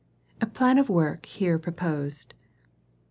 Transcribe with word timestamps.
Plan 0.55 0.79
of 0.79 0.89
work 0.89 1.27
here 1.27 1.59
proposed. 1.59 2.33